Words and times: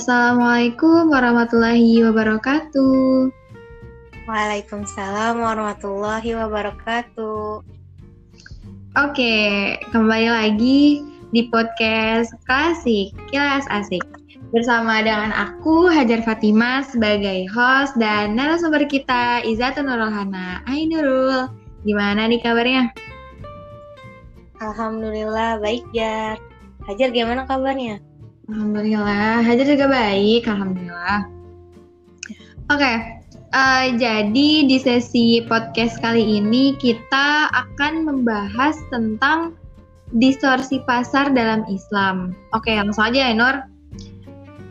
Assalamualaikum 0.00 1.12
warahmatullahi 1.12 2.00
wabarakatuh. 2.08 3.28
Waalaikumsalam 4.24 5.36
warahmatullahi 5.36 6.40
wabarakatuh. 6.40 7.60
Oke, 8.96 9.36
kembali 9.92 10.28
lagi 10.32 11.04
di 11.36 11.52
podcast 11.52 12.32
Klasik 12.48 13.12
Kilas 13.28 13.68
Asik. 13.68 14.00
Bersama 14.56 15.04
dengan 15.04 15.36
aku 15.36 15.92
Hajar 15.92 16.24
Fatima 16.24 16.80
sebagai 16.80 17.44
host 17.52 17.92
dan 18.00 18.40
narasumber 18.40 18.88
kita 18.88 19.44
Izatun 19.44 19.84
Nurulhana. 19.84 20.64
Hai 20.64 20.88
Nurul, 20.88 21.52
gimana 21.84 22.24
nih 22.24 22.40
kabarnya? 22.40 22.88
Alhamdulillah 24.64 25.60
baik 25.60 25.84
Jar. 25.92 26.40
Hajar 26.88 27.12
gimana 27.12 27.44
kabarnya? 27.44 28.00
Alhamdulillah, 28.50 29.46
Hajar 29.46 29.62
juga 29.62 29.86
baik, 29.86 30.42
Alhamdulillah. 30.50 31.30
Oke, 32.66 32.92
uh, 33.54 33.86
jadi 33.94 34.48
di 34.66 34.74
sesi 34.74 35.46
podcast 35.46 36.02
kali 36.02 36.42
ini 36.42 36.74
kita 36.74 37.46
akan 37.54 38.10
membahas 38.10 38.74
tentang 38.90 39.54
distorsi 40.18 40.82
pasar 40.82 41.30
dalam 41.30 41.62
Islam. 41.70 42.34
Oke, 42.50 42.74
langsung 42.74 43.06
aja 43.06 43.30
ya 43.30 43.34
Nur. 43.38 43.56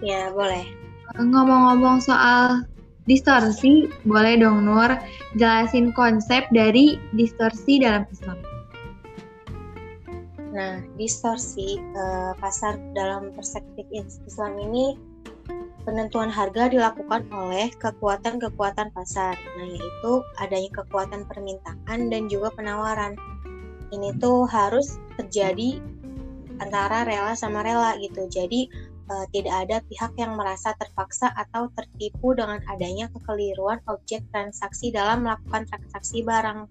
Ya, 0.04 0.28
boleh. 0.36 0.68
Ngomong-ngomong 1.16 2.04
soal 2.04 2.68
distorsi, 3.08 3.88
boleh 4.04 4.44
dong 4.44 4.68
Nur 4.68 4.92
jelasin 5.40 5.96
konsep 5.96 6.44
dari 6.52 7.00
distorsi 7.16 7.80
dalam 7.80 8.04
Islam. 8.12 8.49
Nah, 10.50 10.82
distorsi 10.98 11.78
uh, 11.94 12.34
pasar 12.42 12.82
dalam 12.98 13.30
perspektif 13.38 13.86
Islam 14.26 14.58
ini 14.58 14.98
penentuan 15.86 16.30
harga 16.30 16.70
dilakukan 16.70 17.30
oleh 17.30 17.70
kekuatan-kekuatan 17.78 18.90
pasar. 18.94 19.38
Nah, 19.38 19.68
yaitu 19.70 20.12
adanya 20.42 20.70
kekuatan 20.82 21.26
permintaan 21.30 22.10
dan 22.10 22.26
juga 22.30 22.50
penawaran. 22.54 23.14
Ini 23.90 24.18
tuh 24.22 24.46
harus 24.50 24.98
terjadi 25.18 25.82
antara 26.62 27.06
rela 27.06 27.34
sama 27.38 27.62
rela 27.62 27.98
gitu. 28.02 28.26
Jadi 28.30 28.70
uh, 29.10 29.26
tidak 29.34 29.56
ada 29.66 29.78
pihak 29.86 30.14
yang 30.18 30.34
merasa 30.38 30.74
terpaksa 30.78 31.34
atau 31.34 31.70
tertipu 31.74 32.34
dengan 32.38 32.62
adanya 32.70 33.10
kekeliruan 33.14 33.82
objek 33.90 34.26
transaksi 34.34 34.94
dalam 34.94 35.26
melakukan 35.26 35.66
transaksi 35.70 36.22
barang 36.22 36.70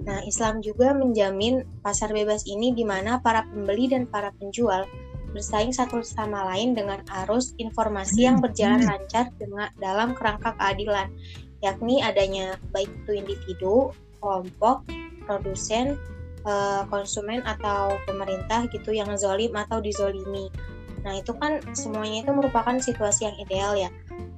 Nah, 0.00 0.24
Islam 0.24 0.64
juga 0.64 0.96
menjamin 0.96 1.68
pasar 1.84 2.10
bebas 2.10 2.48
ini 2.48 2.72
di 2.72 2.82
mana 2.82 3.20
para 3.20 3.44
pembeli 3.44 3.92
dan 3.92 4.08
para 4.08 4.32
penjual 4.40 4.88
bersaing 5.32 5.72
satu 5.72 6.04
sama 6.04 6.44
lain 6.52 6.76
dengan 6.76 7.00
arus 7.24 7.56
informasi 7.56 8.28
yang 8.28 8.40
berjalan 8.40 8.84
lancar 8.84 9.32
dengan 9.40 9.72
dalam 9.80 10.12
kerangka 10.12 10.52
keadilan, 10.60 11.08
yakni 11.64 12.04
adanya 12.04 12.60
baik 12.72 12.92
itu 13.04 13.12
individu, 13.16 13.74
kelompok, 14.20 14.84
produsen, 15.24 15.96
eh, 16.44 16.82
konsumen 16.92 17.40
atau 17.48 17.96
pemerintah 18.04 18.68
gitu 18.68 18.92
yang 18.92 19.08
zolim 19.16 19.56
atau 19.56 19.80
dizolimi. 19.80 20.52
Nah 21.02 21.18
itu 21.18 21.32
kan 21.34 21.58
semuanya 21.74 22.28
itu 22.28 22.32
merupakan 22.36 22.76
situasi 22.78 23.26
yang 23.26 23.36
ideal 23.40 23.72
ya. 23.74 23.90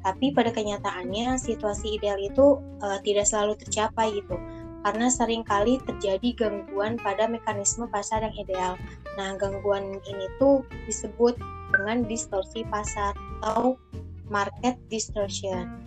Tapi 0.04 0.36
pada 0.36 0.52
kenyataannya 0.52 1.40
situasi 1.40 1.96
ideal 1.96 2.20
itu 2.20 2.60
uh, 2.84 3.00
tidak 3.00 3.24
selalu 3.24 3.56
tercapai 3.56 4.12
gitu 4.12 4.36
karena 4.84 5.08
sering 5.08 5.40
kali 5.42 5.80
terjadi 5.82 6.36
gangguan 6.36 7.00
pada 7.00 7.24
mekanisme 7.24 7.88
pasar 7.88 8.20
yang 8.20 8.36
ideal. 8.36 8.76
Nah, 9.16 9.32
gangguan 9.40 9.98
ini 10.04 10.26
tuh 10.36 10.60
disebut 10.84 11.40
dengan 11.72 12.04
distorsi 12.04 12.62
pasar 12.68 13.16
atau 13.40 13.80
market 14.28 14.76
distortion. 14.92 15.80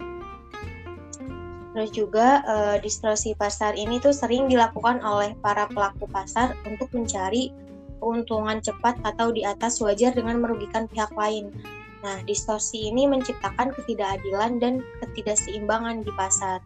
Terus 1.77 1.93
juga 1.93 2.41
uh, 2.49 2.77
distorsi 2.81 3.37
pasar 3.37 3.77
ini 3.77 4.01
tuh 4.01 4.09
sering 4.09 4.49
dilakukan 4.49 4.97
oleh 5.05 5.37
para 5.45 5.69
pelaku 5.69 6.09
pasar 6.09 6.57
untuk 6.65 6.89
mencari 6.89 7.53
keuntungan 8.01 8.57
cepat 8.61 8.97
atau 9.05 9.29
di 9.29 9.45
atas 9.45 9.77
wajar 9.77 10.09
dengan 10.13 10.41
merugikan 10.41 10.89
pihak 10.89 11.13
lain. 11.13 11.53
Nah, 12.01 12.21
distorsi 12.25 12.89
ini 12.89 13.05
menciptakan 13.09 13.73
ketidakadilan 13.73 14.61
dan 14.61 14.73
ketidakseimbangan 15.01 16.05
di 16.05 16.11
pasar. 16.13 16.61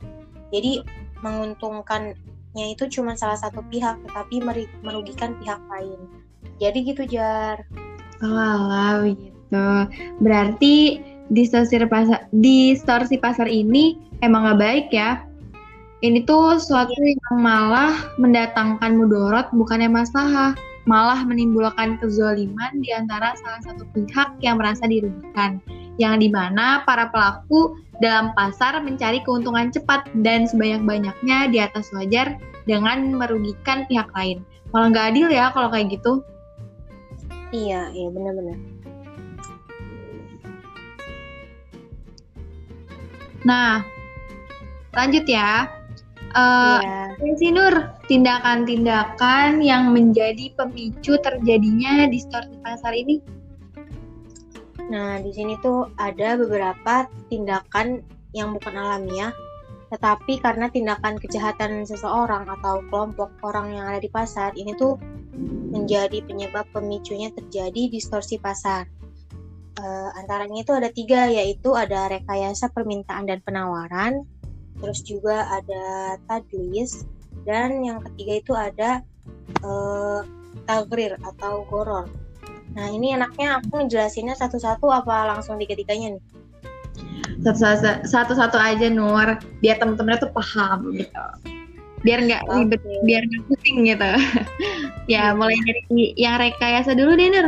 Jadi, 0.51 0.83
menguntungkannya 1.21 2.65
itu 2.73 2.85
cuma 2.99 3.17
salah 3.17 3.37
satu 3.37 3.61
pihak 3.69 3.97
tetapi 4.09 4.41
merugikan 4.81 5.37
pihak 5.41 5.61
lain. 5.69 5.99
Jadi 6.61 6.77
gitu 6.85 7.03
jar. 7.09 7.65
Oh 8.21 9.01
gitu 9.05 9.31
berarti 10.21 11.01
distorsi 11.31 11.79
pasar 11.87 12.27
distorsi 12.35 13.15
pasar 13.17 13.47
ini 13.47 13.97
emang 14.21 14.47
gak 14.47 14.59
baik 14.61 14.87
ya? 14.93 15.25
Ini 16.01 16.25
tuh 16.25 16.57
suatu 16.57 16.97
iya. 16.97 17.13
yang 17.13 17.45
malah 17.45 17.93
mendatangkan 18.17 18.97
mudorot 18.97 19.53
bukannya 19.53 19.85
masalah. 19.85 20.57
Malah 20.89 21.21
menimbulkan 21.29 22.01
kezoliman 22.01 22.81
di 22.81 22.89
antara 22.89 23.37
salah 23.37 23.61
satu 23.61 23.85
pihak 23.93 24.33
yang 24.41 24.57
merasa 24.57 24.89
dirugikan. 24.89 25.61
Yang 26.01 26.25
di 26.25 26.29
mana 26.33 26.81
para 26.89 27.13
pelaku 27.13 27.77
dalam 28.01 28.33
pasar 28.33 28.81
mencari 28.81 29.21
keuntungan 29.21 29.69
cepat 29.69 30.09
dan 30.25 30.49
sebanyak-banyaknya 30.49 31.53
di 31.53 31.61
atas 31.61 31.93
wajar 31.93 32.35
dengan 32.65 33.13
merugikan 33.15 33.85
pihak 33.85 34.09
lain. 34.17 34.41
Malah 34.73 34.87
nggak 34.89 35.07
adil 35.13 35.27
ya 35.29 35.53
kalau 35.53 35.69
kayak 35.69 35.93
gitu. 35.93 36.25
Iya, 37.53 37.93
iya 37.93 38.09
benar-benar. 38.09 38.57
Nah, 43.41 43.83
lanjut 44.93 45.25
ya. 45.27 45.67
Uh, 46.31 46.79
iya. 46.79 47.35
Si 47.35 47.51
Nur, 47.51 47.91
tindakan-tindakan 48.07 49.59
yang 49.59 49.91
menjadi 49.91 50.55
pemicu 50.55 51.19
terjadinya 51.19 52.07
distorsi 52.07 52.55
pasar 52.63 52.95
ini 52.95 53.19
Nah, 54.91 55.23
di 55.23 55.31
sini 55.31 55.55
tuh 55.63 55.87
ada 55.95 56.35
beberapa 56.35 57.07
tindakan 57.31 58.03
yang 58.35 58.51
bukan 58.51 58.75
alamiah, 58.75 59.31
tetapi 59.87 60.43
karena 60.43 60.67
tindakan 60.67 61.15
kejahatan 61.15 61.87
seseorang 61.87 62.43
atau 62.47 62.83
kelompok 62.91 63.31
orang 63.43 63.71
yang 63.71 63.87
ada 63.87 64.03
di 64.03 64.11
pasar, 64.11 64.51
ini 64.59 64.75
tuh 64.75 64.99
menjadi 65.71 66.19
penyebab 66.27 66.67
pemicunya 66.75 67.31
terjadi 67.31 67.87
distorsi 67.87 68.35
pasar. 68.35 68.87
E, 69.79 69.85
antaranya 70.19 70.59
itu 70.63 70.75
ada 70.75 70.91
tiga, 70.91 71.31
yaitu 71.31 71.71
ada 71.71 72.11
rekayasa 72.11 72.67
permintaan 72.75 73.31
dan 73.31 73.39
penawaran, 73.47 74.27
terus 74.83 75.03
juga 75.07 75.47
ada 75.47 76.19
tadlis, 76.27 77.07
dan 77.47 77.79
yang 77.79 78.03
ketiga 78.11 78.33
itu 78.43 78.53
ada 78.55 78.91
e, 79.63 79.71
tagrir 80.67 81.15
atau 81.23 81.63
goror. 81.71 82.11
Nah 82.71 82.87
ini 82.87 83.15
enaknya 83.15 83.59
aku 83.59 83.83
ngejelasinnya 83.83 84.35
satu-satu 84.39 84.87
apa 84.87 85.35
langsung 85.35 85.59
tiga-tiganya 85.59 86.15
nih? 86.17 86.23
Satu-satu 88.05 88.57
aja 88.57 88.87
Nur, 88.87 89.39
biar 89.59 89.75
temen-temennya 89.81 90.29
tuh 90.29 90.31
paham 90.31 90.93
gitu. 90.93 91.25
Biar 92.01 92.19
nggak 92.25 92.43
okay. 92.45 92.55
ribet, 92.65 92.81
biar 93.05 93.23
nggak 93.25 93.43
pusing 93.49 93.77
gitu. 93.85 94.11
ya 95.13 95.33
mulai 95.33 95.57
dari 95.65 96.13
yang 96.17 96.37
rekayasa 96.37 96.93
dulu 96.93 97.17
deh 97.17 97.29
Nur. 97.29 97.47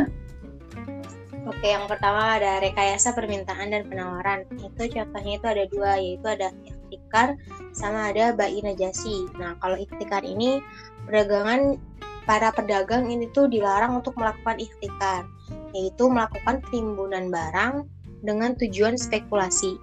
Oke, 1.44 1.68
yang 1.68 1.84
pertama 1.84 2.40
ada 2.40 2.56
rekayasa 2.64 3.12
permintaan 3.12 3.68
dan 3.68 3.84
penawaran. 3.84 4.48
Itu 4.56 4.88
contohnya 4.88 5.32
itu 5.36 5.46
ada 5.46 5.64
dua, 5.68 5.92
yaitu 6.00 6.24
ada 6.24 6.48
ikhtikar 6.64 7.36
sama 7.76 8.08
ada 8.08 8.32
bayi 8.32 8.64
najasi. 8.64 9.28
Nah, 9.36 9.52
kalau 9.60 9.76
ikhtikar 9.76 10.24
ini 10.24 10.64
perdagangan 11.04 11.76
para 12.24 12.48
pedagang 12.52 13.08
ini 13.12 13.28
tuh 13.32 13.48
dilarang 13.48 14.00
untuk 14.00 14.16
melakukan 14.16 14.60
ikhtikar, 14.60 15.28
yaitu 15.76 16.08
melakukan 16.08 16.64
penimbunan 16.68 17.28
barang 17.28 17.84
dengan 18.24 18.56
tujuan 18.56 18.96
spekulasi, 18.96 19.76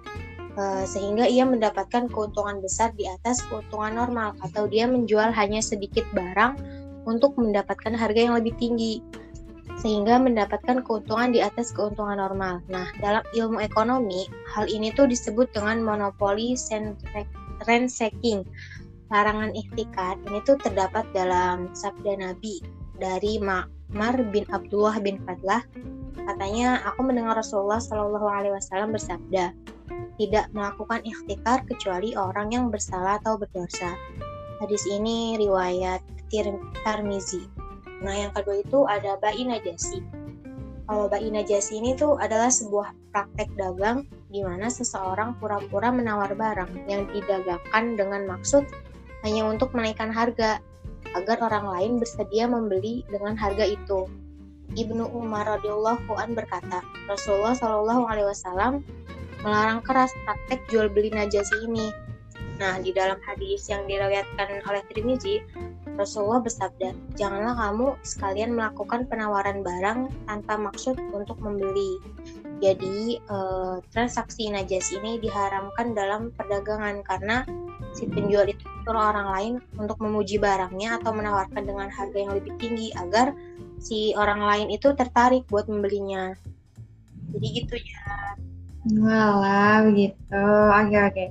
eh, 0.58 0.84
sehingga 0.84 1.30
ia 1.30 1.46
mendapatkan 1.46 2.10
keuntungan 2.10 2.58
besar 2.58 2.90
di 2.98 3.06
atas 3.06 3.42
keuntungan 3.46 3.94
normal, 3.94 4.34
atau 4.42 4.66
dia 4.66 4.90
menjual 4.90 5.30
hanya 5.30 5.62
sedikit 5.62 6.04
barang 6.10 6.58
untuk 7.06 7.34
mendapatkan 7.38 7.94
harga 7.94 8.20
yang 8.30 8.34
lebih 8.34 8.54
tinggi, 8.58 8.98
sehingga 9.78 10.18
mendapatkan 10.18 10.82
keuntungan 10.82 11.34
di 11.34 11.42
atas 11.42 11.70
keuntungan 11.74 12.18
normal. 12.18 12.62
Nah, 12.70 12.86
dalam 12.98 13.22
ilmu 13.34 13.58
ekonomi, 13.62 14.26
hal 14.50 14.66
ini 14.70 14.94
tuh 14.94 15.06
disebut 15.10 15.50
dengan 15.54 15.82
monopoli 15.82 16.54
ransaking 17.66 18.42
larangan 19.12 19.52
ikhtikar 19.52 20.16
ini 20.24 20.40
tuh 20.48 20.56
terdapat 20.56 21.04
dalam 21.12 21.68
sabda 21.76 22.16
Nabi 22.16 22.64
dari 22.96 23.36
Ma'mar 23.36 24.16
bin 24.32 24.48
Abdullah 24.48 24.96
bin 25.04 25.20
Fadlah. 25.28 25.60
Katanya, 26.22 26.80
aku 26.88 27.04
mendengar 27.04 27.36
Rasulullah 27.36 27.76
Shallallahu 27.82 28.24
Alaihi 28.24 28.54
Wasallam 28.56 28.96
bersabda, 28.96 29.52
tidak 30.16 30.46
melakukan 30.56 31.04
ikhtikar 31.04 31.60
kecuali 31.68 32.16
orang 32.16 32.54
yang 32.54 32.64
bersalah 32.72 33.20
atau 33.20 33.36
berdosa. 33.36 33.92
Hadis 34.64 34.86
ini 34.88 35.36
riwayat 35.36 36.00
Tirmizi. 36.30 37.44
Nah, 38.00 38.14
yang 38.16 38.32
kedua 38.32 38.64
itu 38.64 38.86
ada 38.88 39.20
Ba'i 39.20 39.44
Najasi. 39.44 40.00
kalau 40.82 41.06
bayi 41.06 41.30
najasi 41.30 41.78
ini 41.78 41.94
tuh 41.96 42.18
adalah 42.20 42.52
sebuah 42.52 42.92
praktek 43.14 43.48
dagang 43.56 44.04
di 44.28 44.44
mana 44.44 44.68
seseorang 44.68 45.38
pura-pura 45.40 45.88
menawar 45.88 46.34
barang 46.36 46.84
yang 46.90 47.08
didagangkan 47.08 47.96
dengan 47.96 48.28
maksud 48.28 48.66
hanya 49.22 49.46
untuk 49.46 49.74
menaikkan 49.74 50.10
harga 50.10 50.58
agar 51.14 51.38
orang 51.44 51.66
lain 51.68 51.92
bersedia 51.98 52.46
membeli 52.46 53.06
dengan 53.10 53.36
harga 53.36 53.66
itu. 53.66 54.08
Ibnu 54.72 55.12
Umar 55.12 55.44
radhiyallahu 55.44 56.16
an 56.16 56.32
berkata, 56.32 56.80
Rasulullah 57.04 57.52
shallallahu 57.52 58.08
alaihi 58.08 58.28
wasallam 58.28 58.80
melarang 59.44 59.84
keras 59.84 60.14
praktek 60.24 60.64
jual 60.72 60.88
beli 60.88 61.12
najasi 61.12 61.68
ini. 61.68 61.92
Nah, 62.56 62.78
di 62.78 62.94
dalam 62.94 63.18
hadis 63.26 63.66
yang 63.66 63.84
diriwayatkan 63.90 64.62
oleh 64.64 64.82
Tirmizi, 64.86 65.42
Rasulullah 65.98 66.40
bersabda, 66.40 66.94
"Janganlah 67.18 67.58
kamu 67.58 68.00
sekalian 68.06 68.56
melakukan 68.56 69.04
penawaran 69.10 69.60
barang 69.60 70.08
tanpa 70.24 70.54
maksud 70.56 70.96
untuk 71.12 71.36
membeli." 71.42 72.00
Jadi, 72.62 73.18
eh, 73.18 73.76
transaksi 73.90 74.46
najasi 74.48 75.02
ini 75.02 75.18
diharamkan 75.18 75.92
dalam 75.92 76.30
perdagangan 76.38 77.02
karena 77.02 77.42
si 77.92 78.06
penjual 78.06 78.46
itu 78.46 78.61
orang 78.90 79.28
lain 79.30 79.52
untuk 79.78 80.02
memuji 80.02 80.42
barangnya 80.42 80.98
atau 80.98 81.14
menawarkan 81.14 81.62
dengan 81.62 81.86
harga 81.92 82.18
yang 82.18 82.34
lebih 82.34 82.58
tinggi 82.58 82.90
agar 82.98 83.30
si 83.78 84.10
orang 84.18 84.42
lain 84.42 84.68
itu 84.74 84.90
tertarik 84.98 85.46
buat 85.46 85.70
membelinya. 85.70 86.34
Jadi 87.32 87.46
gitu 87.62 87.74
ya. 87.78 88.02
Walah, 88.98 89.86
begitu. 89.86 90.42
Oke, 90.74 90.98
oke. 90.98 91.24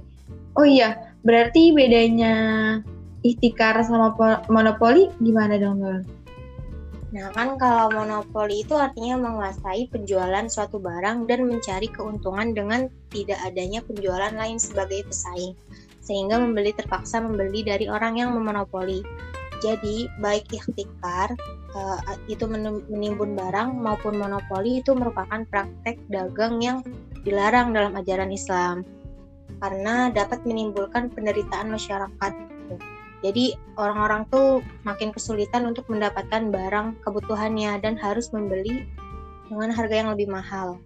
Oh 0.55 0.67
iya, 0.67 1.11
berarti 1.23 1.75
bedanya 1.75 2.35
ikhtikar 3.23 3.79
sama 3.83 4.15
monopoli 4.47 5.11
gimana 5.19 5.59
dong, 5.59 5.83
Nur? 5.83 6.01
Nah, 7.11 7.27
kan 7.35 7.59
kalau 7.59 7.91
monopoli 7.91 8.63
itu 8.63 8.71
artinya 8.71 9.19
menguasai 9.19 9.91
penjualan 9.91 10.47
suatu 10.47 10.79
barang 10.79 11.27
dan 11.27 11.43
mencari 11.43 11.91
keuntungan 11.91 12.55
dengan 12.55 12.87
tidak 13.11 13.35
adanya 13.43 13.83
penjualan 13.83 14.31
lain 14.31 14.55
sebagai 14.55 15.03
pesaing, 15.11 15.51
sehingga 16.01 16.41
membeli 16.41 16.73
terpaksa 16.73 17.21
membeli 17.21 17.61
dari 17.61 17.85
orang 17.87 18.17
yang 18.17 18.33
memonopoli. 18.33 19.05
Jadi, 19.61 20.09
baik 20.17 20.49
ikhtikar 20.49 21.37
uh, 21.77 21.99
itu 22.25 22.49
menimbun 22.89 23.37
barang 23.37 23.77
maupun 23.77 24.17
monopoli 24.17 24.81
itu 24.81 24.97
merupakan 24.97 25.45
praktek 25.45 26.01
dagang 26.09 26.57
yang 26.57 26.81
dilarang 27.21 27.69
dalam 27.69 27.93
ajaran 27.93 28.33
Islam 28.33 28.81
karena 29.61 30.09
dapat 30.09 30.41
menimbulkan 30.49 31.13
penderitaan 31.13 31.69
masyarakat. 31.69 32.33
Jadi 33.21 33.53
orang-orang 33.77 34.25
tuh 34.33 34.65
makin 34.81 35.13
kesulitan 35.13 35.69
untuk 35.69 35.85
mendapatkan 35.85 36.49
barang 36.49 37.05
kebutuhannya 37.05 37.77
dan 37.77 37.93
harus 37.93 38.33
membeli 38.33 38.89
dengan 39.45 39.69
harga 39.69 39.95
yang 40.01 40.09
lebih 40.09 40.25
mahal. 40.25 40.81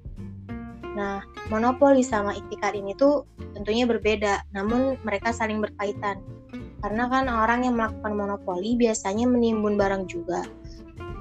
Nah, 1.00 1.24
monopoli 1.48 2.04
sama 2.04 2.36
iktikar 2.36 2.76
ini 2.76 2.92
tuh 3.00 3.24
tentunya 3.56 3.88
berbeda, 3.88 4.44
namun 4.52 5.00
mereka 5.08 5.32
saling 5.32 5.64
berkaitan. 5.64 6.20
Karena 6.84 7.08
kan 7.08 7.26
orang 7.32 7.66
yang 7.66 7.80
melakukan 7.80 8.14
monopoli 8.14 8.76
biasanya 8.78 9.26
menimbun 9.26 9.80
barang 9.80 10.06
juga 10.06 10.46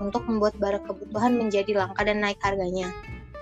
untuk 0.03 0.27
membuat 0.27 0.59
barang 0.59 0.85
kebutuhan 0.85 1.39
menjadi 1.39 1.79
langka 1.79 2.03
dan 2.03 2.21
naik 2.21 2.43
harganya. 2.43 2.91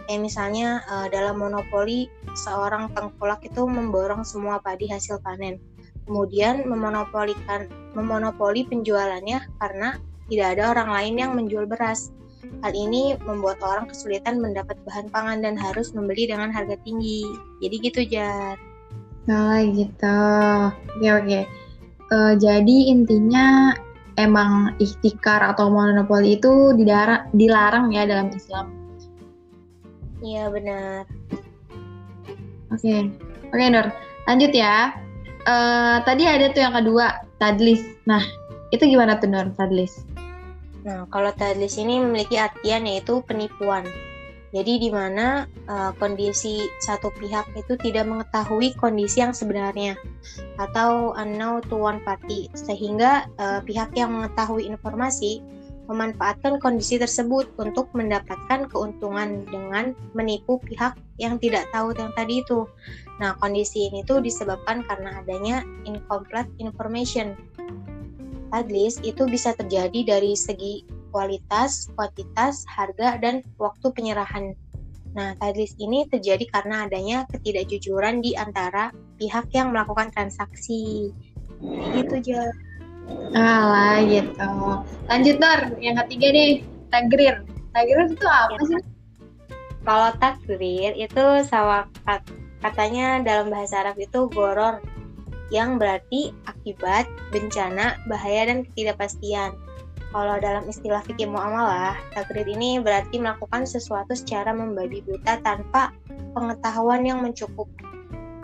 Kayak 0.06 0.20
misalnya 0.28 0.84
uh, 0.86 1.06
dalam 1.08 1.40
monopoli 1.40 2.10
seorang 2.36 2.92
tengkulak 2.92 3.40
itu 3.42 3.64
memborong 3.64 4.26
semua 4.26 4.60
padi 4.60 4.90
hasil 4.90 5.22
panen, 5.24 5.56
kemudian 6.04 6.66
memonopolikan 6.68 7.70
memonopoli 7.96 8.66
penjualannya 8.66 9.40
karena 9.62 9.96
tidak 10.28 10.58
ada 10.58 10.62
orang 10.74 10.90
lain 10.90 11.14
yang 11.18 11.32
menjual 11.38 11.64
beras. 11.64 12.12
Hal 12.60 12.74
ini 12.74 13.14
membuat 13.22 13.62
orang 13.62 13.86
kesulitan 13.86 14.42
mendapat 14.42 14.74
bahan 14.82 15.08
pangan 15.14 15.40
dan 15.40 15.54
harus 15.54 15.94
membeli 15.94 16.26
dengan 16.26 16.50
harga 16.50 16.74
tinggi. 16.82 17.22
Jadi 17.62 17.76
gitu, 17.78 18.00
Jar. 18.06 18.71
Oh, 19.30 19.58
gitu. 19.70 20.18
Oke, 20.98 21.08
oke. 21.10 21.40
Uh, 22.12 22.34
jadi 22.36 22.76
intinya 22.90 23.72
emang 24.20 24.74
ikhtikar 24.82 25.40
atau 25.40 25.70
monopoli 25.72 26.36
itu 26.36 26.74
dilarang, 26.74 27.30
dilarang 27.32 27.86
ya 27.94 28.04
dalam 28.04 28.28
Islam. 28.34 28.66
Iya 30.22 30.50
benar. 30.50 31.02
Oke, 32.70 32.78
okay. 32.78 33.00
oke 33.50 33.56
okay, 33.58 33.68
Nur. 33.70 33.86
Lanjut 34.26 34.52
ya. 34.54 34.94
Uh, 35.42 35.98
tadi 36.06 36.22
ada 36.26 36.54
tuh 36.54 36.62
yang 36.62 36.74
kedua, 36.78 37.26
tadlis. 37.42 37.82
Nah, 38.06 38.22
itu 38.70 38.86
gimana 38.86 39.18
tuh 39.18 39.30
Nur, 39.30 39.50
tadlis? 39.58 40.06
Nah, 40.82 41.06
kalau 41.10 41.30
tadlis 41.34 41.78
ini 41.78 42.02
memiliki 42.02 42.38
artian 42.38 42.86
yaitu 42.86 43.22
penipuan. 43.26 43.86
Jadi 44.52 44.84
di 44.84 44.90
mana 44.92 45.48
uh, 45.64 45.96
kondisi 45.96 46.68
satu 46.84 47.08
pihak 47.16 47.56
itu 47.56 47.72
tidak 47.80 48.04
mengetahui 48.04 48.76
kondisi 48.76 49.24
yang 49.24 49.32
sebenarnya 49.32 49.96
atau 50.60 51.16
unknown 51.16 51.64
to 51.64 51.80
one 51.80 52.04
party 52.04 52.52
sehingga 52.52 53.32
uh, 53.40 53.64
pihak 53.64 53.96
yang 53.96 54.12
mengetahui 54.12 54.68
informasi 54.68 55.40
memanfaatkan 55.90 56.62
kondisi 56.62 57.00
tersebut 57.00 57.50
untuk 57.58 57.90
mendapatkan 57.96 58.70
keuntungan 58.70 59.42
dengan 59.48 59.96
menipu 60.14 60.60
pihak 60.62 60.94
yang 61.18 61.40
tidak 61.42 61.66
tahu 61.74 61.90
yang 61.96 62.12
tadi 62.14 62.44
itu. 62.44 62.68
Nah, 63.18 63.34
kondisi 63.42 63.90
ini 63.90 64.06
tuh 64.06 64.22
disebabkan 64.22 64.86
karena 64.86 65.20
adanya 65.20 65.66
incomplete 65.88 66.48
information. 66.62 67.34
Tadlis 68.52 69.00
itu 69.00 69.24
bisa 69.26 69.56
terjadi 69.56 70.16
dari 70.16 70.36
segi 70.36 70.84
kualitas, 71.12 71.92
kuantitas, 71.92 72.64
harga, 72.66 73.20
dan 73.20 73.44
waktu 73.60 73.86
penyerahan. 73.92 74.56
Nah, 75.12 75.36
tadlis 75.36 75.76
ini 75.76 76.08
terjadi 76.08 76.48
karena 76.48 76.88
adanya 76.88 77.28
ketidakjujuran 77.28 78.24
di 78.24 78.32
antara 78.32 78.90
pihak 79.20 79.52
yang 79.52 79.76
melakukan 79.76 80.08
transaksi. 80.08 81.12
Itu 81.92 82.16
aja. 82.16 82.48
Alah 83.36 84.00
gitu. 84.08 84.50
Lanjut 85.06 85.36
Nor, 85.36 85.60
yang 85.84 86.00
ketiga 86.04 86.32
nih, 86.32 86.64
tagrir. 86.88 87.44
Tagrir 87.76 88.08
itu 88.08 88.26
apa 88.26 88.56
ya. 88.56 88.64
sih? 88.72 88.82
Kalau 89.82 90.10
tagrir 90.16 90.92
itu 90.96 91.24
sama 91.44 91.90
katanya 92.62 93.20
dalam 93.20 93.50
bahasa 93.52 93.82
Arab 93.84 93.98
itu 93.98 94.30
goror 94.30 94.80
yang 95.52 95.76
berarti 95.76 96.32
akibat, 96.48 97.04
bencana, 97.28 98.00
bahaya, 98.08 98.48
dan 98.48 98.64
ketidakpastian. 98.64 99.52
Kalau 100.12 100.36
dalam 100.44 100.68
istilah 100.68 101.00
fikih 101.08 101.32
muamalah, 101.32 101.96
takdir 102.12 102.44
ini 102.44 102.76
berarti 102.84 103.16
melakukan 103.16 103.64
sesuatu 103.64 104.12
secara 104.12 104.52
membabi 104.52 105.00
buta 105.00 105.40
tanpa 105.40 105.96
pengetahuan 106.36 107.00
yang 107.08 107.24
mencukupi 107.24 107.88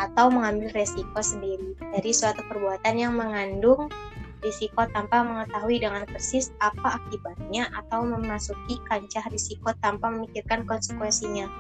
atau 0.01 0.33
mengambil 0.33 0.73
resiko 0.73 1.21
sendiri 1.21 1.77
dari 1.93 2.11
suatu 2.15 2.41
perbuatan 2.49 2.95
yang 2.97 3.13
mengandung 3.13 3.93
risiko 4.41 4.87
tanpa 4.95 5.27
mengetahui 5.27 5.83
dengan 5.83 6.07
persis 6.07 6.55
apa 6.63 7.03
akibatnya 7.03 7.67
atau 7.75 8.07
memasuki 8.07 8.79
kancah 8.87 9.27
risiko 9.29 9.75
tanpa 9.83 10.09
memikirkan 10.09 10.63
konsekuensinya. 10.65 11.51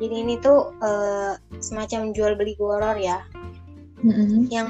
Jadi 0.00 0.14
ini 0.16 0.34
tuh 0.40 0.74
e, 0.80 0.90
semacam 1.60 2.10
jual 2.10 2.32
beli 2.34 2.56
goror 2.56 2.96
ya, 2.98 3.22
mm-hmm. 4.04 4.48
yang 4.52 4.68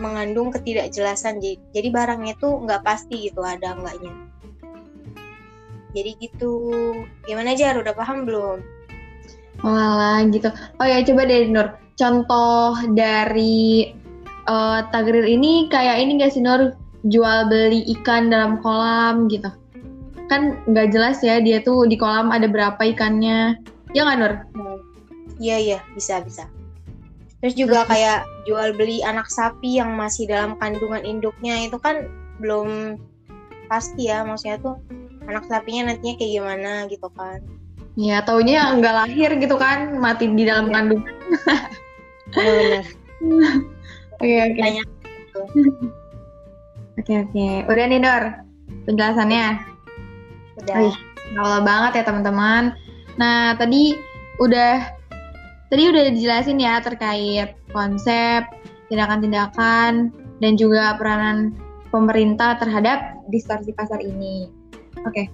mengandung 0.00 0.52
ketidakjelasan. 0.52 1.40
Jadi 1.42 1.88
barangnya 1.92 2.36
itu 2.36 2.48
nggak 2.48 2.82
pasti 2.82 3.28
gitu 3.30 3.40
ada 3.44 3.76
enggaknya 3.76 4.26
jadi 5.96 6.12
gitu. 6.20 6.54
Gimana 7.24 7.56
aja 7.56 7.72
udah 7.80 7.96
paham 7.96 8.28
belum? 8.28 8.60
Walah 9.64 10.20
gitu. 10.28 10.52
Oh 10.76 10.84
ya 10.84 11.00
coba 11.00 11.24
deh 11.24 11.48
Nur. 11.48 11.72
Contoh 11.96 12.76
dari 12.92 13.96
uh, 14.44 14.84
tagrir 14.92 15.24
ini 15.24 15.72
kayak 15.72 16.04
ini 16.04 16.20
gak 16.20 16.36
sih 16.36 16.44
Nur? 16.44 16.76
Jual 17.08 17.48
beli 17.48 17.88
ikan 17.96 18.28
dalam 18.28 18.60
kolam 18.60 19.32
gitu. 19.32 19.48
Kan 20.26 20.58
nggak 20.66 20.90
jelas 20.90 21.22
ya 21.22 21.38
dia 21.38 21.62
tuh 21.64 21.88
di 21.88 21.96
kolam 21.96 22.28
ada 22.28 22.44
berapa 22.44 22.78
ikannya. 22.92 23.56
Ya 23.96 24.04
nggak 24.04 24.18
Nur? 24.20 24.34
Iya 25.40 25.56
iya. 25.56 25.78
Bisa 25.96 26.20
bisa. 26.20 26.44
Terus 27.44 27.54
juga 27.54 27.84
kayak 27.84 28.24
jual 28.48 28.72
beli 28.74 29.04
anak 29.04 29.28
sapi 29.28 29.76
yang 29.76 29.92
masih 29.94 30.24
dalam 30.24 30.56
kandungan 30.56 31.04
induknya 31.04 31.68
itu 31.68 31.76
kan 31.76 32.08
belum 32.40 32.96
pasti 33.68 34.08
ya 34.08 34.24
maksudnya 34.24 34.56
tuh 34.62 34.76
anak 35.26 35.44
sapinya 35.50 35.92
nantinya 35.92 36.14
kayak 36.16 36.32
gimana 36.40 36.72
gitu 36.88 37.08
kan. 37.12 37.42
Ya 37.96 38.20
taunya 38.24 38.76
nggak 38.76 38.94
lahir 39.04 39.30
gitu 39.40 39.56
kan 39.56 39.96
mati 40.00 40.28
di 40.32 40.44
dalam 40.48 40.68
ya. 40.70 40.72
kandungan. 40.80 41.14
Benar. 42.32 42.84
Oke 44.16 44.32
oke. 44.48 44.64
Gitu. 44.80 45.40
Oke 46.96 47.12
oke. 47.20 47.48
Udah 47.68 47.84
nih 47.84 48.00
Dor 48.00 48.24
penjelasannya. 48.88 49.60
Udah. 50.64 50.76
Wih, 50.80 50.96
banget 51.60 52.00
ya 52.00 52.04
teman-teman. 52.08 52.72
Nah 53.20 53.52
tadi 53.60 53.92
udah 54.40 54.95
Tadi 55.66 55.82
udah 55.90 56.02
dijelasin 56.14 56.62
ya 56.62 56.78
terkait 56.78 57.58
konsep, 57.74 58.46
tindakan-tindakan, 58.86 60.14
dan 60.38 60.52
juga 60.54 60.94
peranan 60.94 61.56
pemerintah 61.90 62.54
terhadap 62.62 63.18
distorsi 63.32 63.74
pasar 63.74 63.98
ini. 63.98 64.46
Oke, 65.02 65.26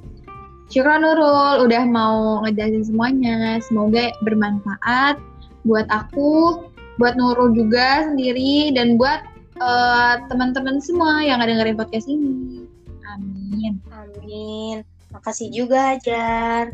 Syukur 0.73 0.97
Nurul 0.97 1.69
udah 1.69 1.85
mau 1.85 2.41
ngejelasin 2.49 2.89
semuanya. 2.89 3.61
Semoga 3.61 4.09
bermanfaat 4.25 5.21
buat 5.69 5.85
aku, 5.93 6.65
buat 6.97 7.13
Nurul 7.21 7.53
juga 7.53 8.09
sendiri, 8.09 8.73
dan 8.73 8.97
buat 8.97 9.21
uh, 9.61 10.17
teman-teman 10.33 10.81
semua 10.81 11.21
yang 11.21 11.45
dengerin 11.45 11.77
podcast 11.77 12.09
ini. 12.09 12.65
Amin. 13.05 13.85
Amin. 13.93 14.81
Makasih 15.13 15.53
juga, 15.53 15.93
Hajar. 15.93 16.73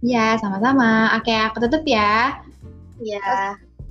Ya, 0.00 0.40
sama-sama. 0.40 1.12
Oke, 1.20 1.32
aku 1.36 1.60
tutup 1.60 1.84
ya. 1.84 2.40
Ya. 3.00 3.20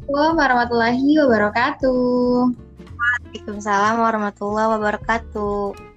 Assalamualaikum 0.09 0.41
warahmatullahi 0.41 1.09
wabarakatuh. 1.21 2.49
Waalaikumsalam 2.97 3.95
warahmatullahi 4.01 4.69
wabarakatuh. 4.73 5.88